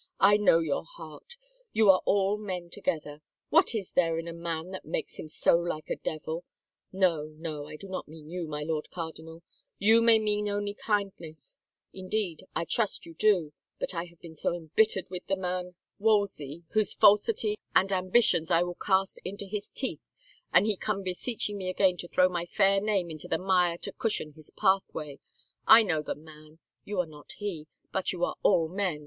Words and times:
I 0.19 0.35
know 0.37 0.57
your 0.61 0.83
heart, 0.83 1.35
you 1.73 1.91
are 1.91 2.01
all 2.05 2.35
men 2.35 2.71
together. 2.71 3.21
What 3.49 3.75
is 3.75 3.91
there 3.91 4.17
in 4.17 4.27
a 4.27 4.33
man 4.33 4.71
that 4.71 4.83
makes 4.83 5.17
him 5.19 5.27
so 5.27 5.55
like 5.55 5.91
a 5.91 5.95
devil?... 5.95 6.43
No, 6.91 7.35
no, 7.37 7.67
I 7.67 7.75
do 7.75 7.87
not 7.87 8.07
mean 8.07 8.27
you, 8.27 8.47
my 8.47 8.63
Lord 8.63 8.89
Cardinal; 8.89 9.43
you 9.77 10.01
may 10.01 10.17
mean 10.17 10.49
only 10.49 10.73
kindness, 10.73 11.59
indeed 11.93 12.45
I 12.55 12.65
trust 12.65 13.05
you 13.05 13.13
do, 13.13 13.53
but 13.79 13.93
I 13.93 14.05
have 14.05 14.19
been 14.19 14.35
so 14.35 14.55
embittered 14.55 15.05
with 15.11 15.27
the 15.27 15.35
man 15.35 15.75
Wolsey, 15.99 16.63
whose 16.71 16.95
falsity 16.95 17.55
and 17.75 17.91
ambitions 17.91 18.49
I 18.49 18.63
will 18.63 18.77
cast 18.83 19.19
into 19.23 19.45
his 19.45 19.69
teeth 19.69 20.01
an 20.51 20.65
he 20.65 20.77
come 20.77 21.03
beseeching 21.03 21.59
me 21.59 21.69
again 21.69 21.95
to 21.97 22.07
throw 22.07 22.27
my 22.27 22.47
fair 22.47 22.81
name 22.81 23.11
into 23.11 23.27
the 23.27 23.37
mire 23.37 23.77
to 23.77 23.91
cushion 23.93 24.33
his 24.33 24.49
pathway!... 24.57 25.19
I 25.67 25.83
know 25.83 26.01
the 26.01 26.15
man.... 26.15 26.57
You 26.85 26.99
are 27.01 27.05
not 27.05 27.33
he— 27.33 27.67
but 27.93 28.11
you 28.11 28.25
are 28.25 28.35
all 28.41 28.67
men. 28.67 28.99